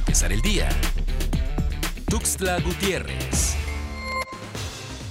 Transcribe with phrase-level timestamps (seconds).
[0.00, 0.68] empezar el día.
[2.08, 3.56] Tuxtla Gutiérrez.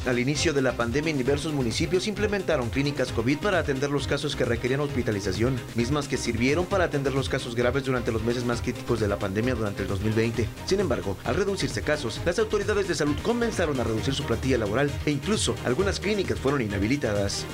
[0.07, 4.35] Al inicio de la pandemia en diversos municipios implementaron clínicas COVID para atender los casos
[4.35, 8.61] que requerían hospitalización, mismas que sirvieron para atender los casos graves durante los meses más
[8.61, 10.49] críticos de la pandemia durante el 2020.
[10.65, 14.89] Sin embargo, al reducirse casos, las autoridades de salud comenzaron a reducir su plantilla laboral
[15.05, 17.45] e incluso algunas clínicas fueron inhabilitadas.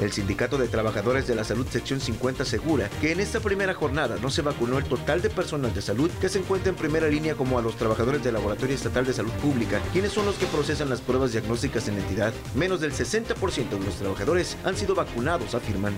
[0.00, 4.16] El Sindicato de Trabajadores de la Salud Sección 50 asegura que en esta primera jornada
[4.20, 7.34] no se vacunó el total de personas de salud que se encuentra en primera línea
[7.34, 10.90] como a los trabajadores del Laboratorio Estatal de Salud Pública, quienes son los que procesan
[10.90, 12.34] las pruebas diagnósticas en entidad.
[12.54, 15.94] Menos del 60% de los trabajadores han sido vacunados, afirman.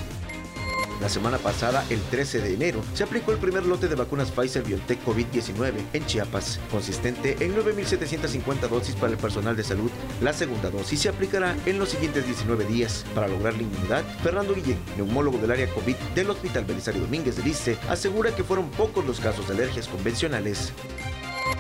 [1.01, 4.65] La semana pasada, el 13 de enero, se aplicó el primer lote de vacunas Pfizer
[4.65, 9.91] BioNTech COVID-19 en Chiapas, consistente en 9.750 dosis para el personal de salud.
[10.21, 13.05] La segunda dosis se aplicará en los siguientes 19 días.
[13.15, 17.45] Para lograr la inmunidad, Fernando Guillén, neumólogo del área COVID del Hospital Belisario Domínguez de
[17.45, 20.73] Lice, asegura que fueron pocos los casos de alergias convencionales.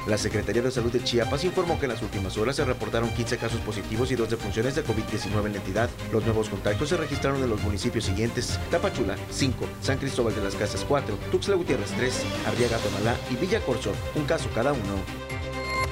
[0.06, 3.36] La Secretaría de Salud de Chiapas informó que en las últimas horas se reportaron 15
[3.36, 5.90] casos positivos y dos defunciones de COVID-19 en la entidad.
[6.10, 10.54] Los nuevos contactos se registraron en los municipios siguientes: Tapachula, 5, San Cristóbal de las
[10.54, 15.28] Casas, 4, Tuxtla Gutiérrez, 3, Arriaga, Tonalá y Villa Corzo, un caso cada uno.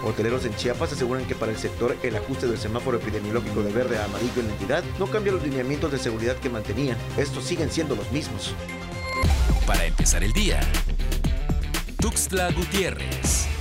[0.05, 3.99] Hoteleros en Chiapas aseguran que para el sector el ajuste del semáforo epidemiológico de verde
[3.99, 6.97] a amarillo en la entidad no cambia los lineamientos de seguridad que mantenían.
[7.17, 8.55] Estos siguen siendo los mismos.
[9.67, 10.61] Para empezar el día,
[12.01, 13.56] Tuxtla Gutiérrez.